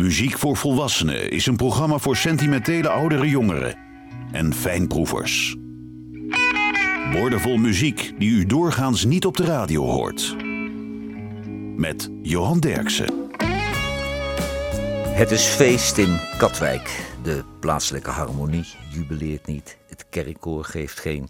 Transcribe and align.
Muziek 0.00 0.38
voor 0.38 0.56
Volwassenen 0.56 1.30
is 1.30 1.46
een 1.46 1.56
programma 1.56 1.98
voor 1.98 2.16
sentimentele 2.16 2.88
oudere 2.88 3.28
jongeren 3.28 3.76
en 4.32 4.54
fijnproevers. 4.54 5.56
Woordenvol 7.12 7.56
muziek 7.56 8.12
die 8.18 8.30
u 8.30 8.46
doorgaans 8.46 9.04
niet 9.04 9.26
op 9.26 9.36
de 9.36 9.44
radio 9.44 9.84
hoort. 9.84 10.36
Met 11.76 12.10
Johan 12.22 12.60
Derksen. 12.60 13.28
Het 15.06 15.30
is 15.30 15.44
feest 15.44 15.98
in 15.98 16.18
Katwijk. 16.38 17.12
De 17.22 17.44
plaatselijke 17.60 18.10
harmonie 18.10 18.66
jubileert 18.90 19.46
niet. 19.46 19.78
Het 19.88 20.06
kerkkoor 20.10 20.64
geeft 20.64 21.00
geen 21.00 21.28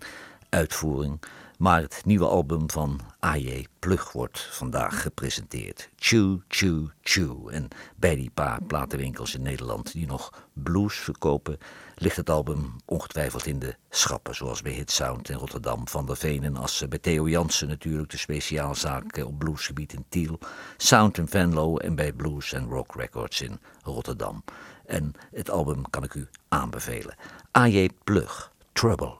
uitvoering. 0.48 1.20
Maar 1.60 1.80
het 1.80 2.02
nieuwe 2.04 2.26
album 2.26 2.70
van 2.70 3.00
A.J. 3.24 3.66
Plug 3.78 4.12
wordt 4.12 4.48
vandaag 4.50 5.02
gepresenteerd. 5.02 5.90
Chew, 5.96 6.38
chew, 6.48 6.86
chew. 7.02 7.48
En 7.48 7.68
bij 7.96 8.14
die 8.14 8.30
paar 8.30 8.62
platenwinkels 8.62 9.34
in 9.34 9.42
Nederland 9.42 9.92
die 9.92 10.06
nog 10.06 10.32
blues 10.52 10.94
verkopen, 10.94 11.58
ligt 11.94 12.16
het 12.16 12.30
album 12.30 12.76
ongetwijfeld 12.84 13.46
in 13.46 13.58
de 13.58 13.76
schappen. 13.90 14.34
Zoals 14.34 14.62
bij 14.62 14.72
Hit 14.72 14.90
Sound 14.90 15.28
in 15.28 15.36
Rotterdam, 15.36 15.88
Van 15.88 16.06
der 16.06 16.16
Veen 16.16 16.44
en 16.44 16.56
Assen. 16.56 16.88
Bij 16.88 16.98
Theo 16.98 17.28
Jansen 17.28 17.68
natuurlijk, 17.68 18.10
de 18.10 18.16
speciaalzaak 18.16 19.16
op 19.16 19.38
bluesgebied 19.38 19.92
in 19.92 20.04
Tiel. 20.08 20.38
Sound 20.76 21.18
in 21.18 21.28
Venlo 21.28 21.76
en 21.76 21.94
bij 21.94 22.12
Blues 22.12 22.54
and 22.54 22.70
Rock 22.70 22.94
Records 22.94 23.40
in 23.40 23.60
Rotterdam. 23.82 24.44
En 24.86 25.12
het 25.30 25.50
album 25.50 25.90
kan 25.90 26.04
ik 26.04 26.14
u 26.14 26.28
aanbevelen. 26.48 27.14
A.J. 27.58 27.88
Plug, 28.04 28.52
Trouble. 28.72 29.19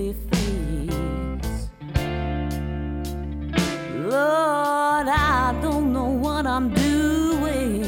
Pretty 0.00 0.14
face. 0.30 1.68
Lord, 3.96 5.08
I 5.08 5.58
don't 5.62 5.92
know 5.92 6.08
what 6.08 6.46
I'm 6.46 6.72
doing. 6.72 7.82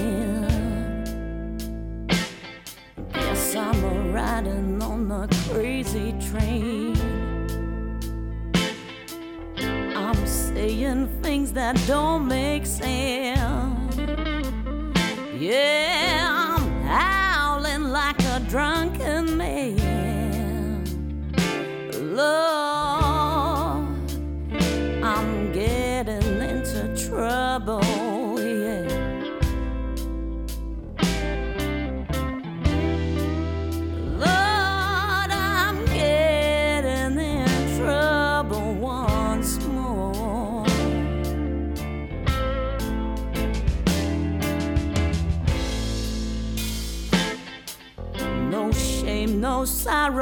Guess 3.13 3.57
I'm 3.57 3.85
a 3.85 4.13
riding 4.13 4.83
on 4.83 5.11
a 5.11 5.29
crazy 5.49 6.15
train. 6.29 6.97
I'm 9.97 10.27
saying 10.27 11.09
things 11.23 11.53
that 11.53 11.77
don't 11.87 12.29
make 12.29 12.67
sense. 12.67 13.97
Yeah, 15.39 16.02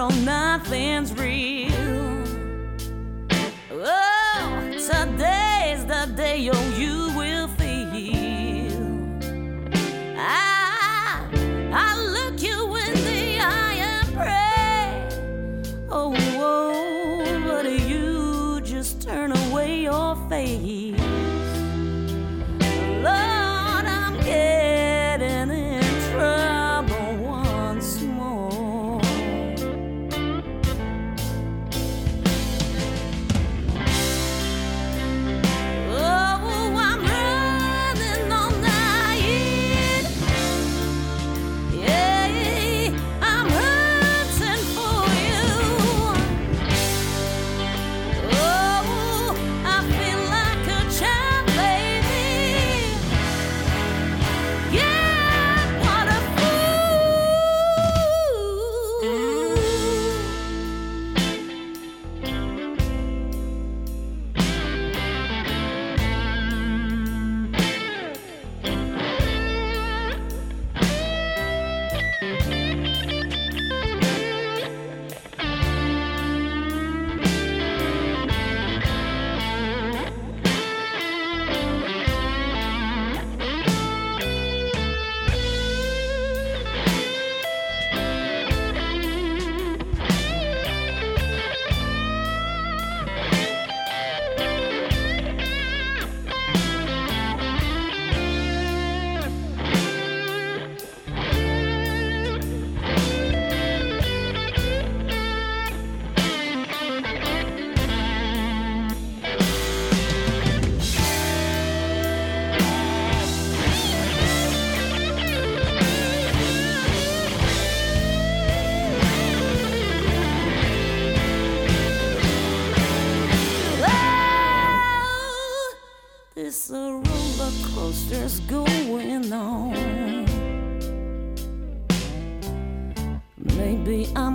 all 0.01 0.11
night. 0.11 0.50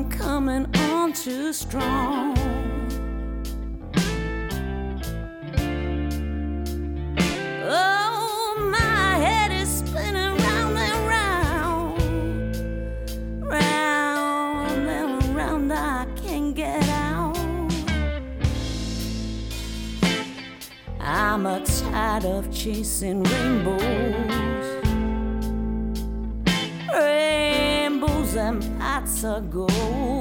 I'm 0.06 0.12
coming 0.12 0.68
on 0.75 1.13
too 1.13 1.52
strong. 1.52 2.38
Oh, 7.63 8.69
my 8.72 9.18
head 9.18 9.52
is 9.52 9.80
spinning 9.80 10.38
round 10.38 10.78
and 10.78 11.07
round, 11.07 12.00
round 13.42 14.88
and 14.88 15.36
round. 15.36 15.74
I 15.74 16.06
can't 16.16 16.56
get 16.56 16.88
out. 16.90 17.36
I'm 21.00 21.46
tired 21.63 22.25
of 22.25 22.52
chasing 22.54 23.24
rainbows. 23.24 24.34
ago. 29.25 30.14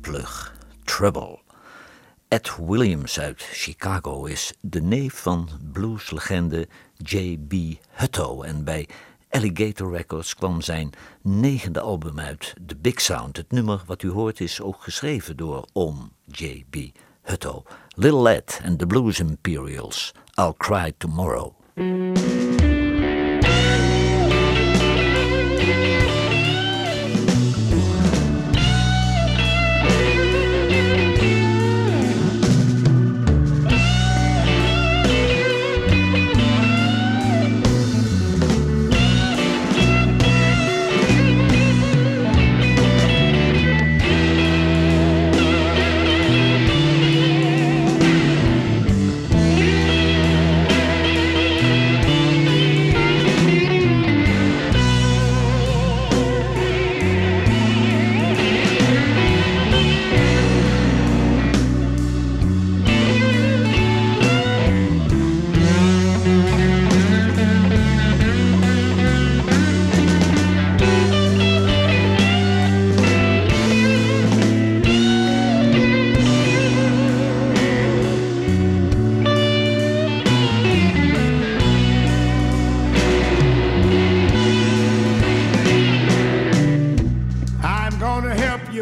Plug, 0.00 0.52
Trouble. 0.84 1.40
Ed 2.28 2.56
Williams 2.56 3.20
uit 3.20 3.42
Chicago 3.42 4.24
is 4.24 4.52
de 4.60 4.80
neef 4.80 5.14
van 5.14 5.48
blueslegende 5.72 6.68
J.B. 6.96 7.54
Hutto. 7.90 8.42
En 8.42 8.64
bij 8.64 8.88
Alligator 9.30 9.92
Records 9.96 10.34
kwam 10.34 10.60
zijn 10.60 10.90
negende 11.22 11.80
album 11.80 12.20
uit, 12.20 12.54
The 12.66 12.76
Big 12.76 13.00
Sound. 13.00 13.36
Het 13.36 13.50
nummer 13.52 13.82
wat 13.86 14.02
u 14.02 14.10
hoort 14.10 14.40
is 14.40 14.60
ook 14.60 14.82
geschreven 14.82 15.36
door 15.36 15.66
om 15.72 16.12
J.B. 16.26 16.76
Hutto. 17.22 17.62
Little 17.94 18.30
Ed 18.30 18.60
and 18.64 18.78
the 18.78 18.86
Blues 18.86 19.20
Imperials, 19.20 20.12
I'll 20.34 20.54
Cry 20.56 20.92
Tomorrow. 20.98 21.59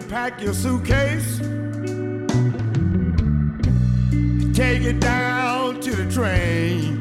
you 0.01 0.09
pack 0.09 0.41
your 0.41 0.55
suitcase, 0.55 1.39
take 4.55 4.83
it 4.83 5.01
down 5.01 5.81
to 5.81 5.91
the 5.91 6.09
train. 6.13 6.99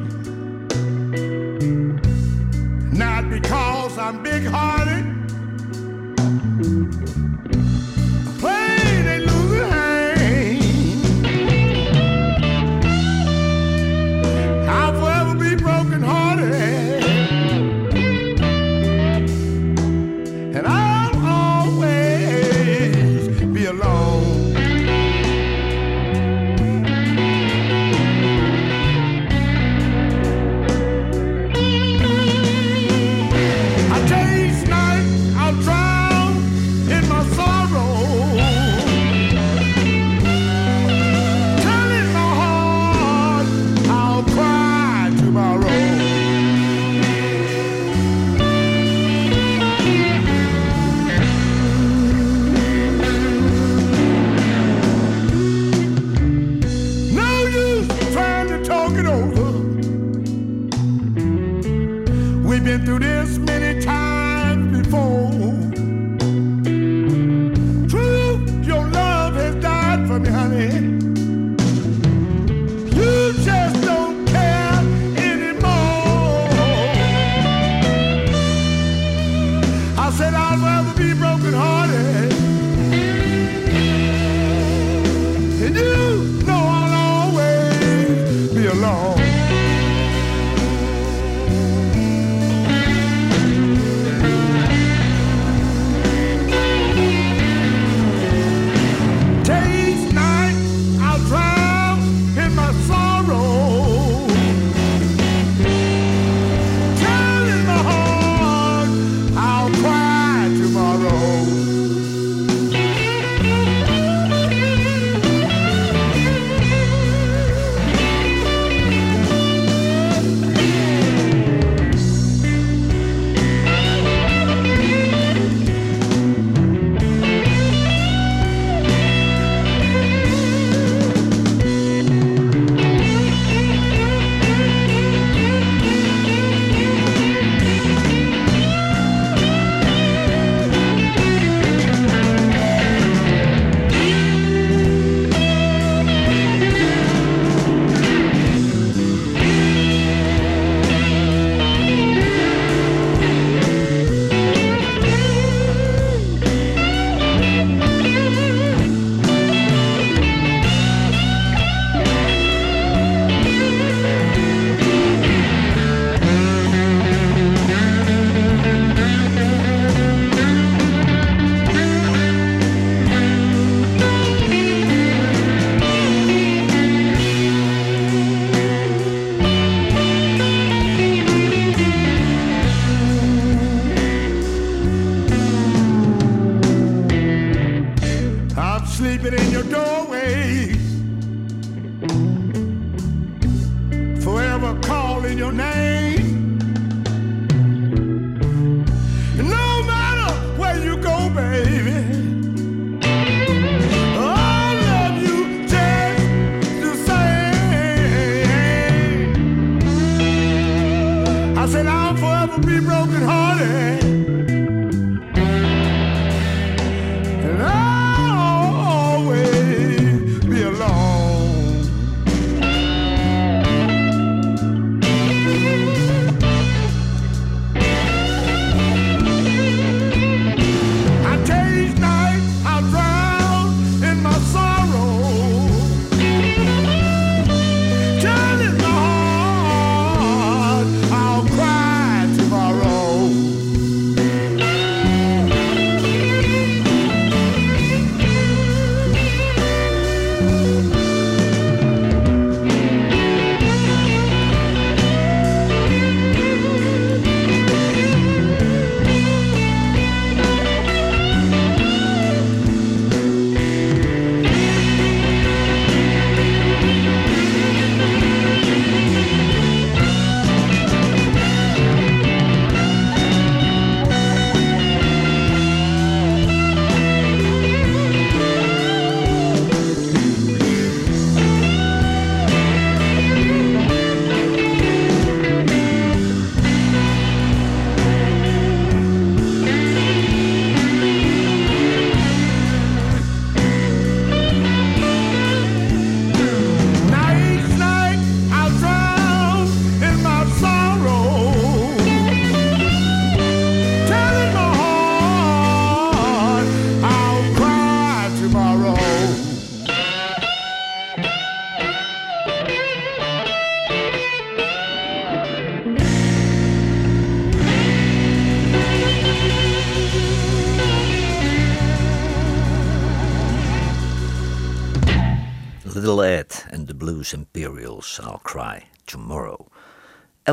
Not 2.92 3.30
because 3.30 4.00
I'm 4.00 4.24
big 4.24 4.46
hearted 4.46 5.06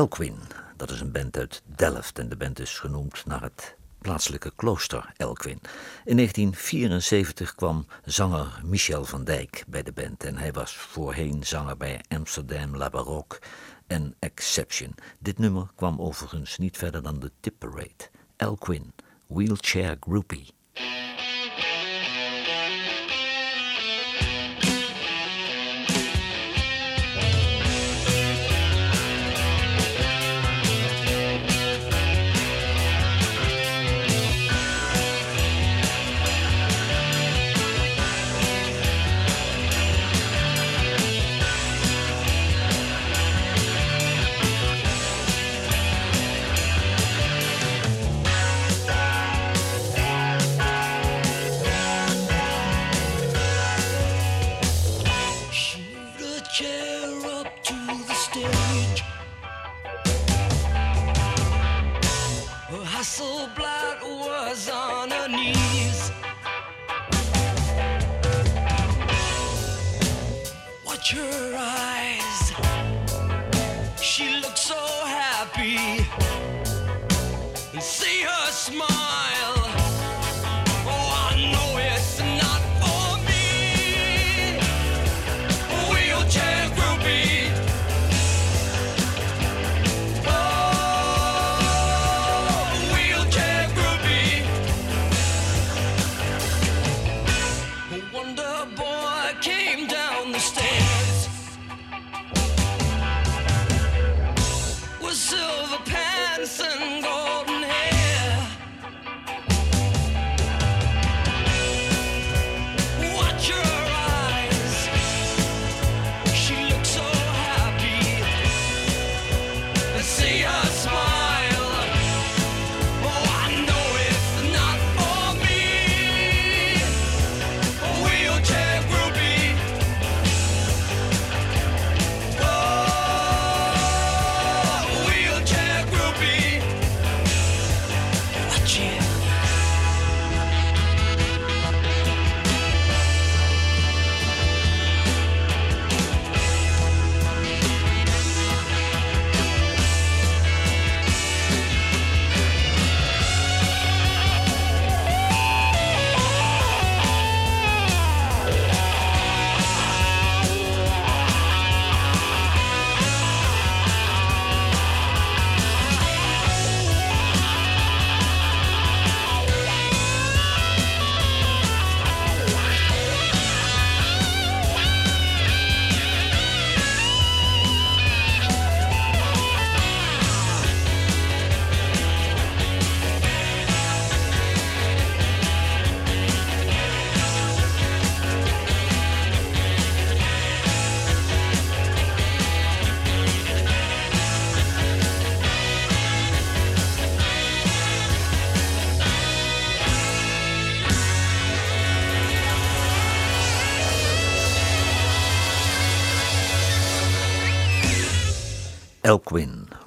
Elkwin. 0.05 0.37
Dat 0.75 0.91
is 0.91 0.99
een 0.99 1.11
band 1.11 1.37
uit 1.37 1.61
Delft 1.65 2.19
en 2.19 2.29
de 2.29 2.35
band 2.35 2.59
is 2.59 2.79
genoemd 2.79 3.25
naar 3.25 3.41
het 3.41 3.75
plaatselijke 3.97 4.51
klooster 4.55 5.13
Elquin. 5.17 5.59
In 6.05 6.15
1974 6.15 7.55
kwam 7.55 7.85
zanger 8.03 8.61
Michel 8.63 9.05
van 9.05 9.23
Dijk 9.23 9.63
bij 9.67 9.83
de 9.83 9.91
band 9.91 10.23
en 10.23 10.37
hij 10.37 10.51
was 10.51 10.75
voorheen 10.75 11.43
zanger 11.43 11.77
bij 11.77 12.01
Amsterdam 12.07 12.77
La 12.77 12.89
Baroque 12.89 13.39
en 13.87 14.15
Exception. 14.19 14.95
Dit 15.19 15.37
nummer 15.37 15.67
kwam 15.75 16.01
overigens 16.01 16.57
niet 16.57 16.77
verder 16.77 17.03
dan 17.03 17.19
de 17.19 17.31
Tipperate. 17.39 18.09
Elquin, 18.35 18.93
Wheelchair 19.27 19.97
Groupie. 19.99 20.53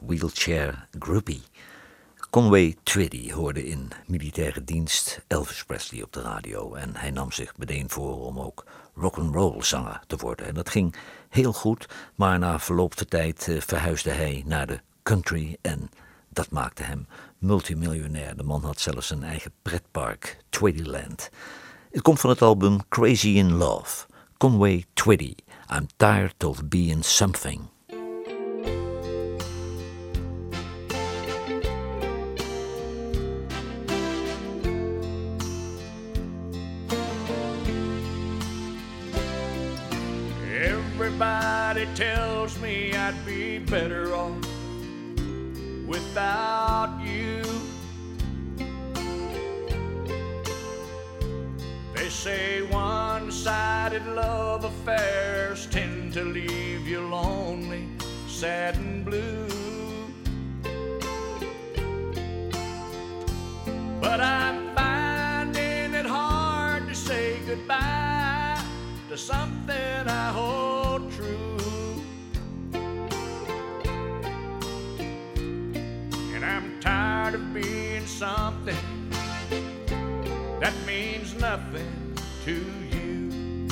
Wheelchair 0.08 0.88
groupie. 0.98 1.42
Conway 2.30 2.76
Twitty 2.82 3.32
hoorde 3.32 3.66
in 3.66 3.90
militaire 4.06 4.64
dienst 4.64 5.20
Elvis 5.26 5.64
Presley 5.64 6.02
op 6.02 6.12
de 6.12 6.20
radio 6.20 6.74
en 6.74 6.96
hij 6.96 7.10
nam 7.10 7.32
zich 7.32 7.56
meteen 7.56 7.90
voor 7.90 8.26
om 8.26 8.40
ook 8.40 8.64
rock'n'roll 8.94 9.62
zanger 9.62 10.00
te 10.06 10.16
worden. 10.16 10.46
En 10.46 10.54
dat 10.54 10.68
ging 10.68 10.94
heel 11.28 11.52
goed, 11.52 11.88
maar 12.14 12.38
na 12.38 12.60
verloop 12.60 12.96
van 12.96 13.06
tijd 13.06 13.48
eh, 13.48 13.60
verhuisde 13.60 14.10
hij 14.10 14.42
naar 14.46 14.66
de 14.66 14.80
country 15.02 15.56
en 15.60 15.90
dat 16.28 16.50
maakte 16.50 16.82
hem 16.82 17.06
multimiljonair. 17.38 18.36
De 18.36 18.42
man 18.42 18.64
had 18.64 18.80
zelfs 18.80 19.10
een 19.10 19.22
eigen 19.22 19.52
pretpark, 19.62 20.38
Twittyland. 20.48 21.30
Het 21.90 22.02
komt 22.02 22.20
van 22.20 22.30
het 22.30 22.42
album 22.42 22.88
Crazy 22.88 23.28
in 23.28 23.52
Love. 23.52 24.06
Conway 24.36 24.84
Twitty, 24.94 25.34
I'm 25.76 25.86
tired 25.96 26.44
of 26.44 26.68
being 26.68 27.04
something. 27.04 27.60
Better 43.70 44.14
off 44.14 44.32
without 45.86 46.98
you. 47.04 47.42
They 51.94 52.08
say 52.08 52.62
one 52.62 53.30
sided 53.30 54.06
love 54.06 54.64
affairs 54.64 55.66
tend 55.66 56.14
to 56.14 56.24
leave 56.24 56.88
you 56.88 57.00
lonely, 57.00 57.86
sad, 58.26 58.76
and 58.76 59.04
blue. 59.04 59.46
But 64.00 64.20
I'm 64.20 64.74
finding 64.74 65.92
it 65.92 66.06
hard 66.06 66.88
to 66.88 66.94
say 66.94 67.38
goodbye 67.44 68.62
to 69.10 69.18
something 69.18 70.08
I 70.08 70.32
hold 70.32 70.77
tired 77.28 77.34
of 77.34 77.54
being 77.54 78.06
something 78.06 78.76
that 80.60 80.72
means 80.86 81.34
nothing 81.38 82.14
to 82.44 82.54
you. 82.90 83.68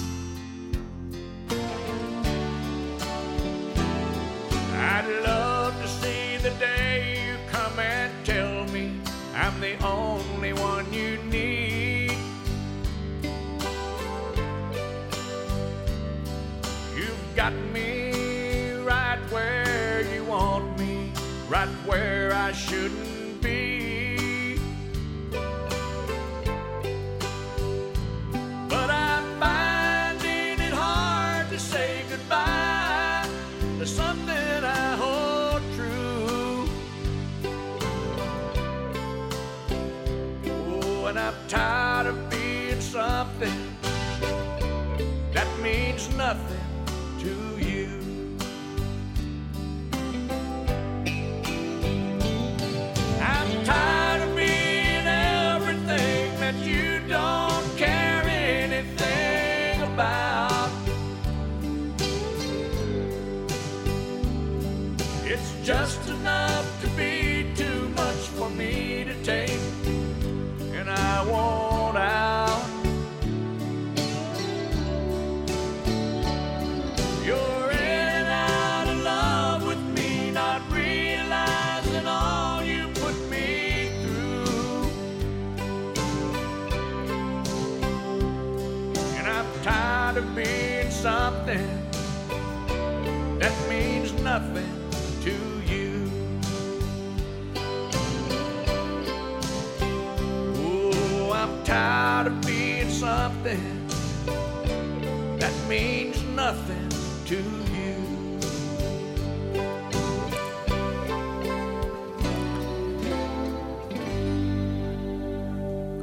I'd 4.75 5.07
love 5.25 5.81
to 5.81 5.89
see 5.89 6.37
the 6.39 6.51
day 6.59 7.27
you 7.27 7.37
come 7.51 7.79
and 7.79 8.13
tell 8.25 8.65
me 8.73 9.01
I'm 9.35 9.59
the 9.61 9.83
only 9.85 10.53
one 10.53 10.93
you 10.93 11.19
need. 11.25 12.13
You've 16.95 17.35
got 17.35 17.55
me 17.73 18.73
right 18.85 19.21
where 19.31 20.03
you 20.15 20.25
want 20.25 20.79
me, 20.79 21.11
right 21.49 21.69
where 21.87 22.35
I 22.35 22.53
shouldn't 22.53 23.16
be. 23.43 23.86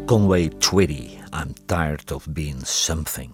Conway 0.06 0.48
Twitty, 0.48 1.18
I'm 1.32 1.54
tired 1.66 2.12
of 2.12 2.28
being 2.34 2.66
something. 2.66 3.34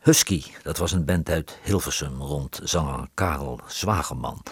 Husky, 0.00 0.42
dat 0.62 0.78
was 0.78 0.92
een 0.92 1.04
band 1.04 1.30
uit 1.30 1.58
Hilversum 1.62 2.20
rond 2.20 2.60
zanger 2.62 3.08
Karel 3.14 3.60
Zwageman. 3.66 4.42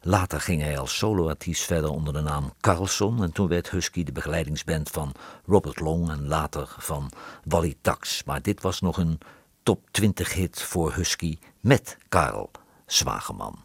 Later 0.00 0.40
ging 0.40 0.62
hij 0.62 0.78
als 0.78 0.96
soloartiest 0.96 1.62
verder 1.62 1.90
onder 1.90 2.12
de 2.12 2.20
naam 2.20 2.52
Carlson 2.60 3.22
en 3.22 3.32
toen 3.32 3.48
werd 3.48 3.70
Husky 3.70 4.02
de 4.02 4.12
begeleidingsband 4.12 4.90
van 4.90 5.12
Robert 5.46 5.80
Long 5.80 6.10
en 6.10 6.28
later 6.28 6.74
van 6.78 7.10
Wally 7.44 7.74
Tax. 7.80 8.24
Maar 8.24 8.42
dit 8.42 8.62
was 8.62 8.80
nog 8.80 8.96
een 8.96 9.18
top 9.62 9.88
20 9.90 10.32
hit 10.32 10.62
voor 10.62 10.94
Husky 10.94 11.38
met 11.60 11.96
Karel 12.08 12.50
Zwageman. 12.86 13.64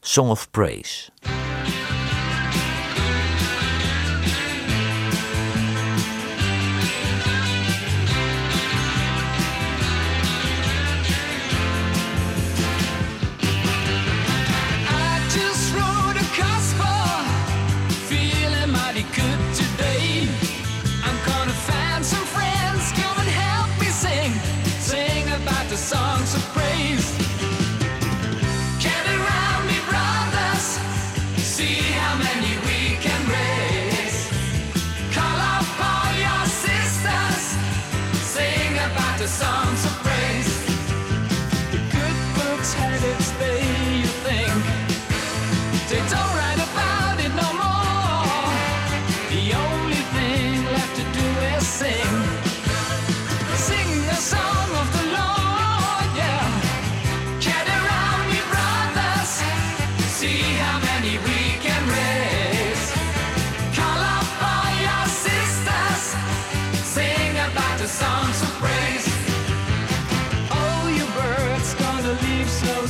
Song 0.00 0.28
of 0.28 0.50
Praise. 0.50 1.10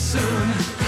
Soon. 0.02 0.81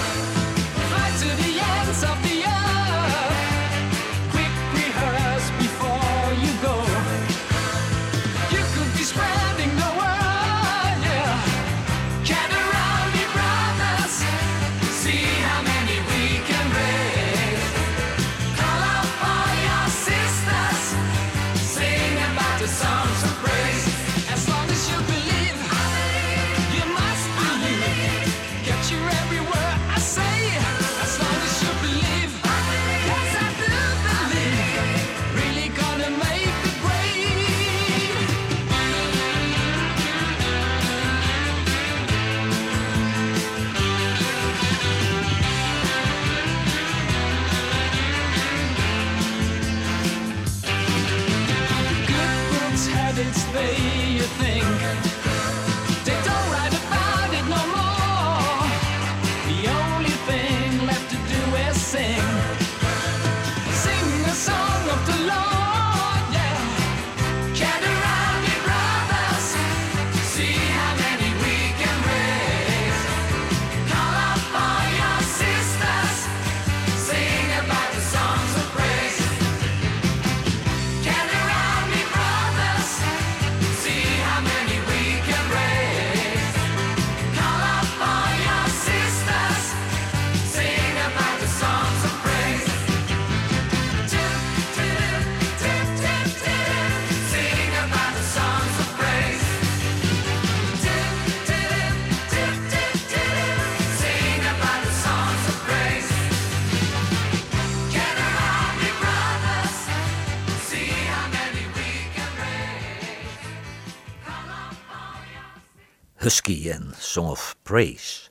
Husky 116.25 116.69
en 116.69 116.93
Song 116.97 117.27
of 117.27 117.55
Praise. 117.63 118.29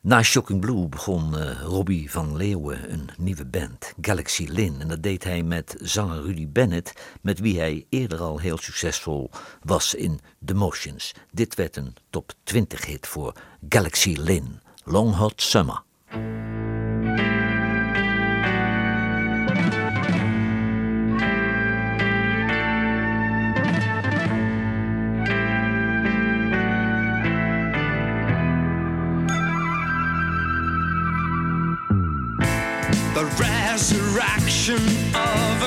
Na 0.00 0.22
Shocking 0.22 0.60
Blue 0.60 0.88
begon 0.88 1.36
eh, 1.36 1.62
Robbie 1.62 2.10
van 2.10 2.36
Leeuwen 2.36 2.92
een 2.92 3.08
nieuwe 3.16 3.46
band, 3.46 3.92
Galaxy 4.00 4.46
Lin. 4.50 4.80
En 4.80 4.88
dat 4.88 5.02
deed 5.02 5.24
hij 5.24 5.42
met 5.42 5.76
zanger 5.80 6.22
Rudy 6.22 6.48
Bennett, 6.48 6.92
met 7.20 7.38
wie 7.38 7.58
hij 7.58 7.86
eerder 7.88 8.20
al 8.20 8.38
heel 8.38 8.58
succesvol 8.58 9.30
was 9.62 9.94
in 9.94 10.20
The 10.44 10.54
Motions. 10.54 11.14
Dit 11.32 11.54
werd 11.54 11.76
een 11.76 11.94
top 12.10 12.32
20 12.42 12.86
hit 12.86 13.06
voor 13.06 13.32
Galaxy 13.68 14.16
Lin, 14.18 14.60
Long 14.84 15.14
Hot 15.14 15.42
Summer. 15.42 15.82
of 34.70 35.57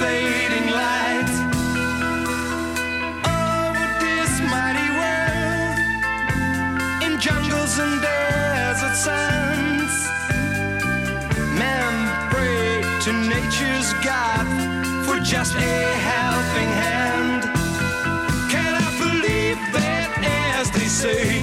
fading 0.00 0.68
light. 0.70 1.30
Oh, 3.24 3.70
Over 3.70 3.86
this 4.04 4.32
mighty 4.54 4.88
world, 5.00 5.78
in 7.06 7.20
jungles 7.20 7.78
and 7.78 8.02
desert 8.02 8.96
sands, 9.06 9.94
men 11.58 11.92
pray 12.32 12.82
to 13.04 13.12
nature's 13.34 13.92
God 14.04 14.46
for 15.06 15.18
just 15.20 15.54
a 15.56 15.76
helping 16.12 16.70
hand. 16.84 17.42
Can 18.52 18.72
I 18.74 18.90
believe 19.04 19.58
that, 19.74 20.10
as 20.58 20.70
they 20.72 20.88
say? 21.02 21.33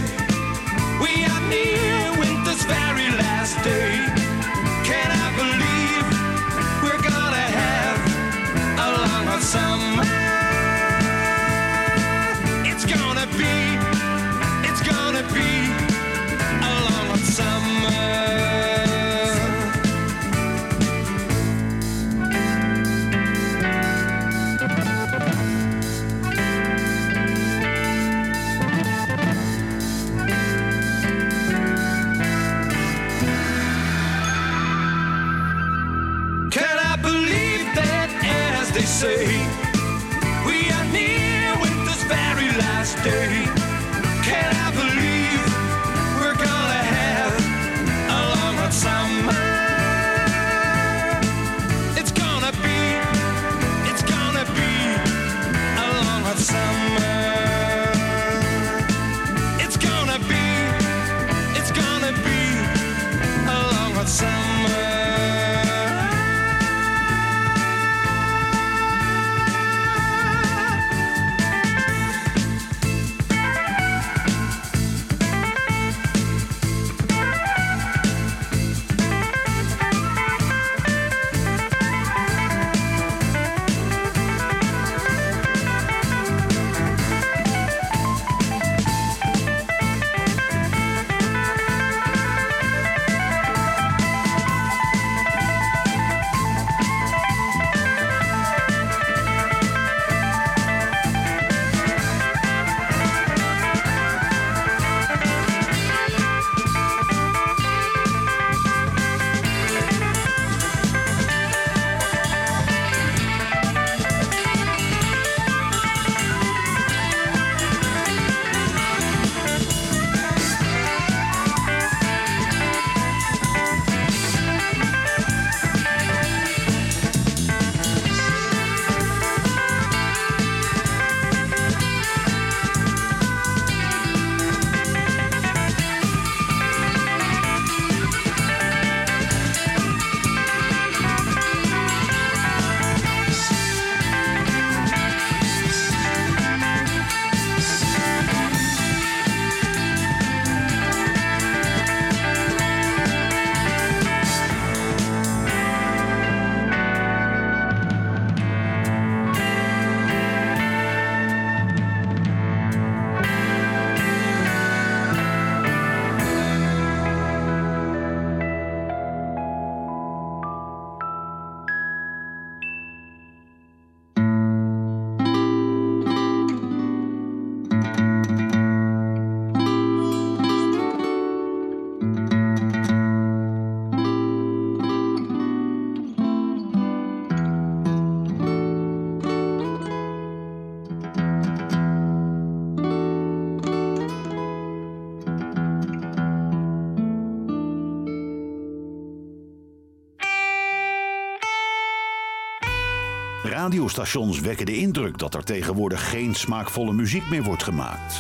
Radiostations 203.72 204.40
wekken 204.40 204.66
de 204.66 204.78
indruk 204.78 205.18
dat 205.18 205.34
er 205.34 205.44
tegenwoordig 205.44 206.10
geen 206.10 206.36
smaakvolle 206.36 206.94
muziek 206.94 207.30
meer 207.30 207.44
wordt 207.44 207.64
gemaakt. 207.64 208.16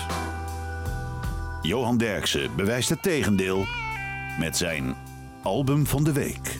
Johan 1.61 1.97
Derksen 1.97 2.55
bewijst 2.55 2.89
het 2.89 3.03
tegendeel 3.03 3.65
met 4.39 4.57
zijn 4.57 4.95
album 5.43 5.85
van 5.87 6.03
de 6.03 6.11
week. 6.11 6.59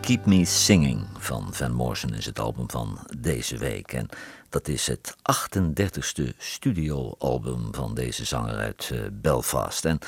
Keep 0.00 0.26
Me 0.26 0.44
Singing 0.44 1.06
van 1.18 1.48
Van 1.50 1.72
Morrison 1.72 2.14
is 2.14 2.26
het 2.26 2.38
album 2.38 2.70
van 2.70 2.98
deze 3.18 3.58
week. 3.58 3.92
En 3.92 4.08
dat 4.48 4.68
is 4.68 4.86
het 4.86 5.16
38ste 5.16 6.36
studioalbum 6.36 7.74
van 7.74 7.94
deze 7.94 8.24
zanger 8.24 8.56
uit 8.56 8.90
eh, 8.92 8.98
Belfast. 9.12 9.84
En 9.84 9.98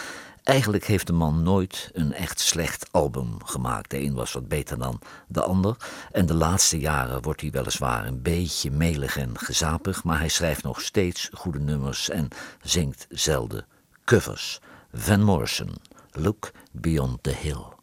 eigenlijk 0.43 0.85
heeft 0.85 1.07
de 1.07 1.13
man 1.13 1.43
nooit 1.43 1.91
een 1.93 2.13
echt 2.13 2.41
slecht 2.41 2.89
album 2.91 3.45
gemaakt. 3.45 3.91
De 3.91 4.03
een 4.03 4.15
was 4.15 4.33
wat 4.33 4.49
beter 4.49 4.79
dan 4.79 5.01
de 5.27 5.43
ander. 5.43 5.77
En 6.13 6.27
de 6.27 6.35
laatste 6.35 6.79
jaren 6.79 7.23
wordt 7.23 7.41
hij 7.41 7.51
weliswaar 7.51 8.07
een 8.07 8.23
beetje 8.23 8.71
melig 8.71 9.17
en 9.17 9.39
gezapig. 9.39 10.05
Maar 10.05 10.19
hij 10.19 10.29
schrijft 10.29 10.63
nog 10.63 10.81
steeds 10.81 11.31
goede 11.33 11.61
nummers 11.61 12.11
en 12.11 12.29
zingt 12.63 13.07
zelden 13.11 13.67
covers. 14.05 14.61
Van 14.93 15.23
Morrison, 15.23 15.75
Look 16.13 16.51
Beyond 16.73 17.23
the 17.23 17.35
Hill. 17.35 17.82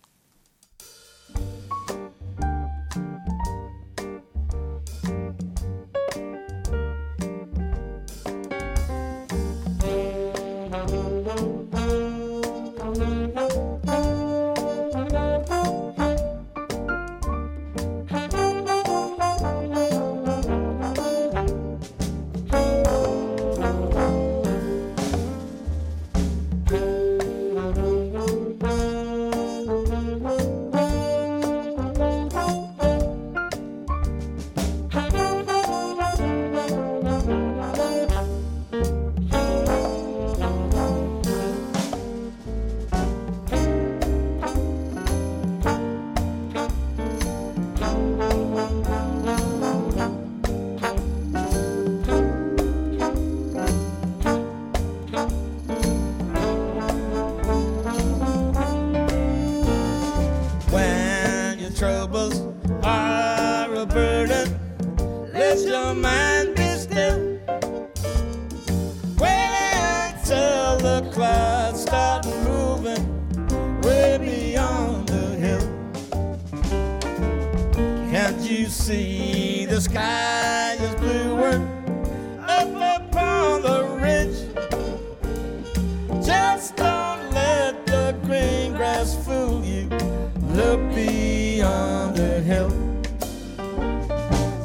Look 90.59 90.93
beyond 90.93 92.17
the 92.17 92.41
hill. 92.41 92.69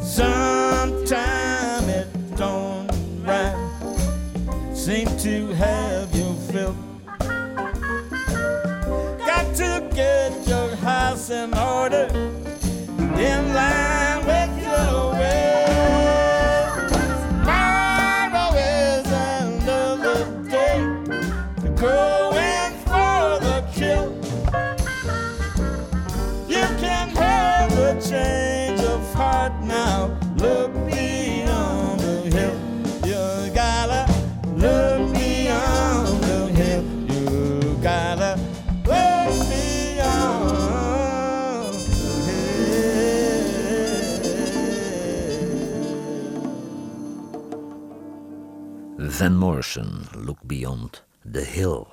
Sometime 0.02 1.88
it 1.88 2.08
don't 2.36 2.90
right. 3.22 3.54
Seem 4.74 5.06
to 5.18 5.52
have 5.52 5.83
Van 49.24 49.36
Morrison, 49.36 50.02
Look 50.24 50.38
Beyond 50.42 51.04
the 51.32 51.40
Hill. 51.40 51.84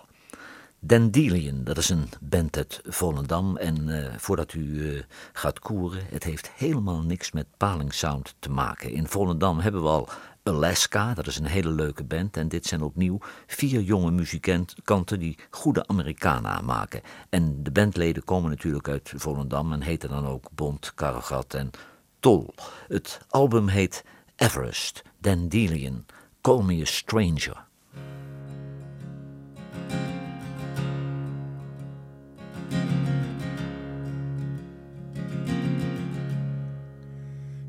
Dandelion, 0.80 1.64
dat 1.64 1.78
is 1.78 1.90
een 1.90 2.10
band 2.22 2.58
uit 2.58 2.82
Volendam. 2.86 3.58
En 3.58 3.90
eh, 3.90 4.14
voordat 4.18 4.54
u 4.54 4.96
eh, 4.96 5.04
gaat 5.34 5.60
koeren, 5.60 6.04
het 6.10 6.24
heeft 6.24 6.50
helemaal 6.56 7.02
niks 7.02 7.32
met 7.32 7.46
palingsound 7.58 8.36
te 8.40 8.50
maken. 8.50 8.92
In 8.92 9.08
Volendam 9.08 9.60
hebben 9.60 9.82
we 9.82 9.88
al 9.88 10.10
Alaska, 10.44 11.14
dat 11.14 11.28
is 11.28 11.38
een 11.38 11.46
hele 11.46 11.70
leuke 11.72 12.04
band. 12.04 12.38
En 12.38 12.48
dit 12.48 12.66
zijn 12.66 12.82
opnieuw 12.82 13.18
vier 13.48 13.82
jonge 13.82 14.12
muzikanten 14.12 15.20
die 15.20 15.38
goede 15.50 15.88
Amerikanen 15.88 16.66
maken. 16.66 17.02
En 17.30 17.64
de 17.64 17.72
bandleden 17.72 18.24
komen 18.24 18.50
natuurlijk 18.50 18.88
uit 18.88 19.14
Volendam 19.16 19.74
en 19.74 19.82
heten 19.82 20.10
dan 20.10 20.28
ook 20.28 20.46
Bond, 20.56 20.92
Karregat 20.96 21.54
en 21.54 21.70
Tol. 22.20 22.54
Het 22.88 23.20
album 23.30 23.68
heet 23.68 24.04
Everest, 24.36 25.04
Dandelion, 25.20 26.06
Call 26.44 26.64
Me 26.64 26.82
a 26.82 26.88
Stranger. 26.88 27.54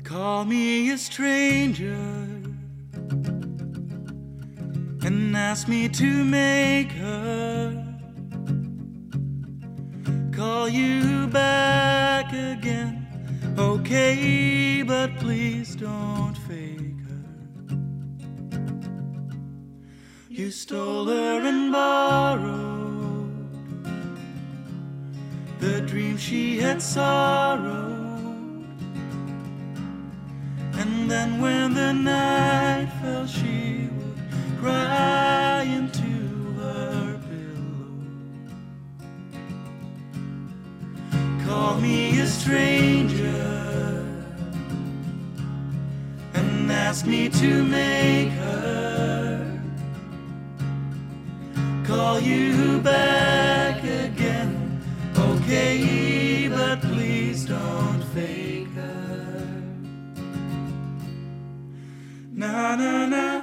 Call 0.03 0.45
me 0.45 0.89
a 0.89 0.97
stranger 0.97 1.93
and 5.03 5.37
ask 5.37 5.67
me 5.67 5.87
to 5.89 6.23
make 6.23 6.91
her 6.93 7.95
call 10.31 10.67
you 10.67 11.27
back 11.27 12.33
again. 12.33 13.05
Okay, 13.55 14.81
but 14.81 15.15
please 15.17 15.75
don't 15.75 16.35
fake 16.47 16.92
stole 20.53 21.05
her 21.07 21.41
and 21.47 21.71
borrowed 21.71 23.33
the 25.59 25.81
dream 25.81 26.15
she 26.15 26.57
had 26.59 26.79
sorrowed. 26.79 28.63
And 30.75 31.09
then 31.09 31.41
when 31.41 31.73
the 31.73 31.91
night 31.93 32.87
fell, 33.01 33.25
she 33.25 33.89
would 33.97 34.17
cry 34.59 35.63
into 35.63 36.11
her 36.59 37.19
pillow. 37.27 37.95
Call 41.47 41.81
me 41.81 42.19
a 42.19 42.27
stranger 42.27 44.05
and 46.35 46.71
ask 46.71 47.07
me 47.07 47.27
to 47.29 47.63
make 47.63 48.29
her 48.29 48.62
call 51.95 52.19
you 52.19 52.79
back 52.79 53.83
again. 53.83 54.81
Okay, 55.15 56.47
but 56.49 56.81
please 56.81 57.45
don't 57.45 58.03
fake 58.15 58.73
her. 58.73 59.61
Na 62.31 62.75
na 62.75 63.05
na 63.05 63.42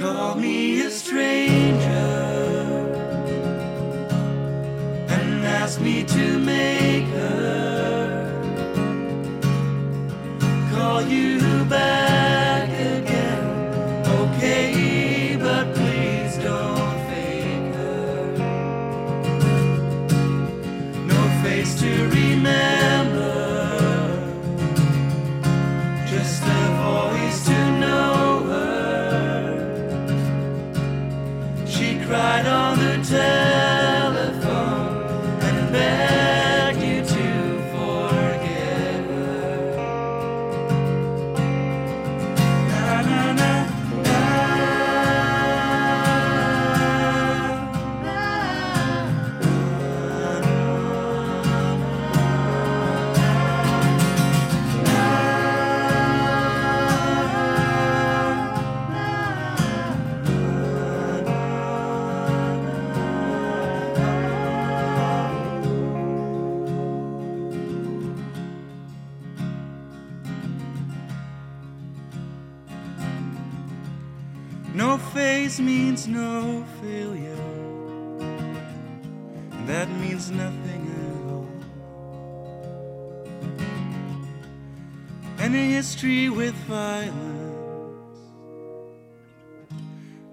Call 0.00 0.36
me 0.36 0.80
a 0.80 0.90
stranger. 0.90 2.09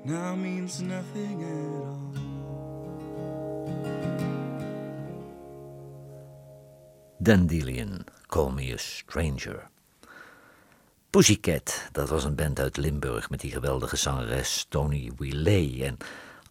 Now 0.07 0.35
means 0.35 0.81
nothing 0.81 1.43
at 1.43 1.67
all. 1.83 1.97
Dandelion, 7.19 8.05
Call 8.27 8.51
Me 8.51 8.71
a 8.71 8.77
Stranger. 8.77 9.69
Pussycat, 11.09 11.89
dat 11.91 12.09
was 12.09 12.23
een 12.23 12.35
band 12.35 12.59
uit 12.59 12.77
Limburg 12.77 13.29
met 13.29 13.39
die 13.39 13.51
geweldige 13.51 13.95
zangeres 13.95 14.65
Tony 14.69 15.11
Willet. 15.17 15.81
En 15.81 15.97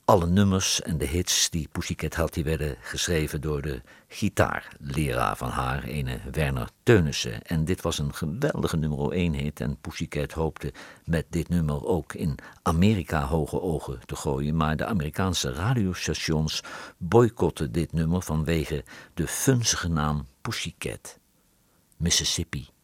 alle 0.06 0.26
nummers 0.26 0.82
en 0.82 0.98
de 0.98 1.04
hits 1.04 1.50
die 1.50 1.68
Pussycat 1.72 2.14
had, 2.14 2.34
die 2.34 2.44
werden 2.44 2.76
geschreven 2.80 3.40
door 3.40 3.62
de 3.62 3.80
gitaarleraar 4.08 5.36
van 5.36 5.48
haar, 5.48 5.84
ene 5.84 6.20
Werner 6.32 6.68
Teunissen. 6.82 7.42
En 7.42 7.64
dit 7.64 7.80
was 7.80 7.98
een 7.98 8.14
geweldige 8.14 8.76
nummer 8.76 9.12
1 9.12 9.34
hit 9.34 9.60
en 9.60 9.76
Pussycat 9.80 10.32
hoopte 10.32 10.72
met 11.04 11.26
dit 11.30 11.48
nummer 11.48 11.86
ook 11.86 12.14
in 12.14 12.38
Amerika 12.62 13.24
hoge 13.24 13.60
ogen 13.60 14.00
te 14.04 14.16
gooien. 14.16 14.56
Maar 14.56 14.76
de 14.76 14.86
Amerikaanse 14.86 15.52
radiostations 15.52 16.62
boycotten 16.98 17.72
dit 17.72 17.92
nummer 17.92 18.22
vanwege 18.22 18.84
de 19.14 19.26
funzige 19.26 19.88
naam 19.88 20.26
Pussycat. 20.40 21.18
Mississippi. 21.96 22.75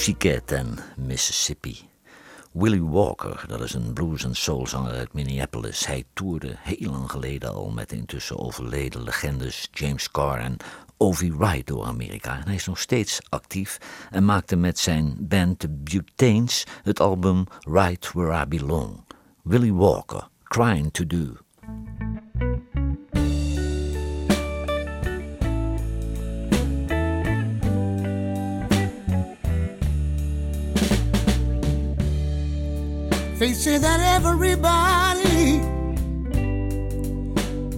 Pussycat 0.00 0.52
en 0.52 0.78
Mississippi. 0.96 1.88
Willie 2.52 2.84
Walker, 2.84 3.44
dat 3.48 3.60
is 3.60 3.74
een 3.74 3.92
blues- 3.92 4.24
en 4.24 4.36
soulzanger 4.36 4.92
uit 4.92 5.12
Minneapolis. 5.12 5.86
Hij 5.86 6.04
toerde 6.12 6.56
heel 6.58 6.90
lang 6.90 7.10
geleden 7.10 7.54
al 7.54 7.70
met 7.70 7.92
intussen 7.92 8.38
overleden 8.38 9.02
legendes 9.02 9.68
James 9.72 10.10
Carr 10.10 10.38
en 10.38 10.56
Ovi 10.96 11.32
Wright 11.32 11.66
door 11.66 11.84
Amerika. 11.84 12.36
En 12.36 12.44
hij 12.44 12.54
is 12.54 12.66
nog 12.66 12.78
steeds 12.78 13.20
actief 13.28 13.78
en 14.10 14.24
maakte 14.24 14.56
met 14.56 14.78
zijn 14.78 15.16
band 15.18 15.58
The 15.58 15.68
Butanes 15.68 16.66
het 16.82 17.00
album 17.00 17.46
Right 17.58 18.12
Where 18.12 18.42
I 18.42 18.46
Belong. 18.46 19.04
Willie 19.42 19.74
Walker, 19.74 20.28
Crying 20.44 20.92
to 20.92 21.06
Do. 21.06 21.36
They 33.40 33.54
say 33.54 33.78
that 33.78 34.00
everybody 34.00 35.60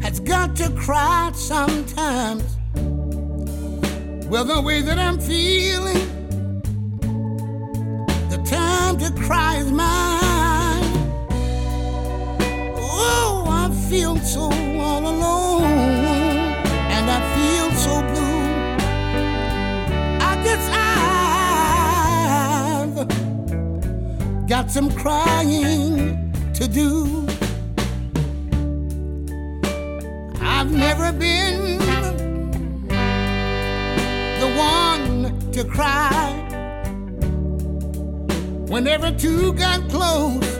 has 0.02 0.18
got 0.18 0.56
to 0.56 0.68
cry 0.70 1.30
sometimes. 1.34 2.42
Well, 4.26 4.44
the 4.44 4.60
way 4.60 4.82
that 4.82 4.98
I'm 4.98 5.20
feeling, 5.20 6.08
the 8.28 8.42
time 8.44 8.98
to 8.98 9.12
cry 9.12 9.58
is 9.58 9.70
mine. 9.70 10.82
Oh, 12.76 13.44
I 13.46 13.70
feel 13.88 14.16
so 14.16 14.50
all 14.80 15.06
alone, 15.06 15.41
got 24.52 24.70
some 24.70 24.92
crying 24.92 26.30
to 26.52 26.68
do. 26.68 27.26
I've 30.42 30.70
never 30.70 31.10
been 31.10 31.78
the 34.42 34.50
one 34.54 35.50
to 35.52 35.64
cry 35.64 36.34
whenever 38.68 39.10
two 39.10 39.54
got 39.54 39.88
close. 39.88 40.51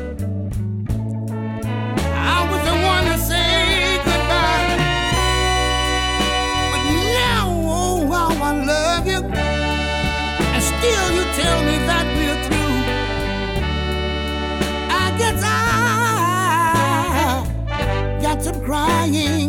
Crying 18.72 19.41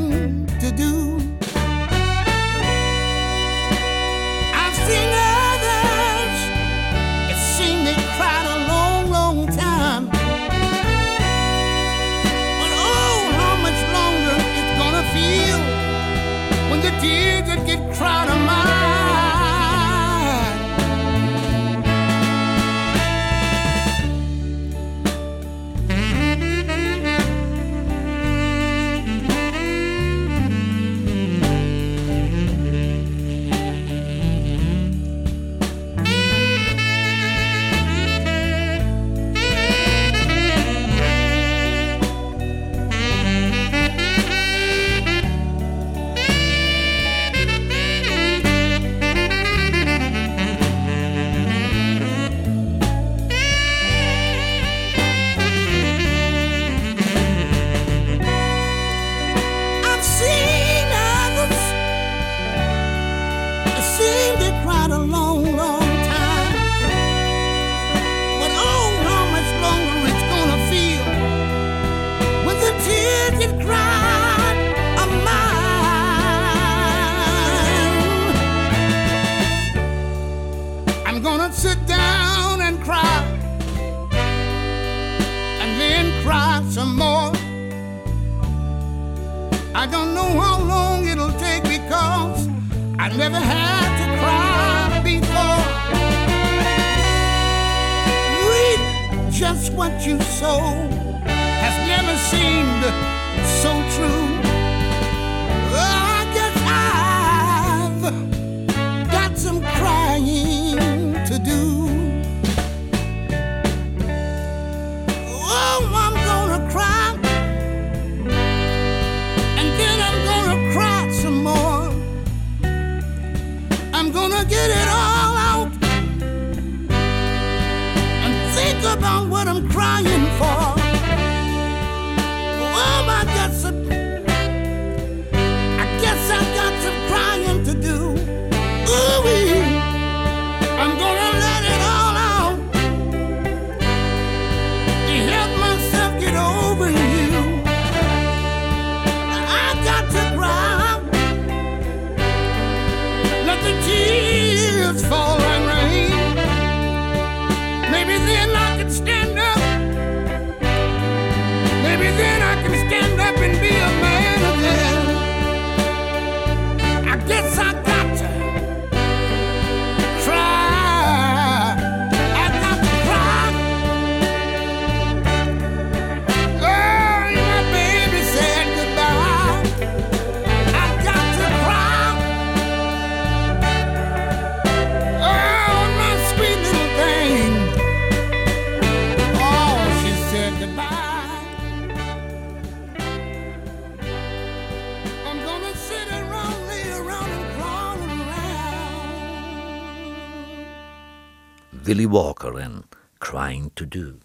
Willie 201.86 202.06
Walker 202.06 202.58
and 202.60 202.86
Crying 203.20 203.72
to 203.76 203.86
Do. 203.86 204.23